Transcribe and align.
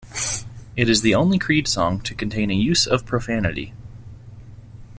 It 0.75 0.89
is 0.89 1.03
the 1.03 1.13
only 1.13 1.37
Creed 1.37 1.67
song 1.67 1.99
to 1.99 2.15
contain 2.15 2.49
a 2.49 2.55
use 2.55 2.87
of 2.87 3.05
profanity. 3.05 3.71